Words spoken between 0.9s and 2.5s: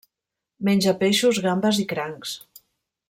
peixos, gambes i crancs.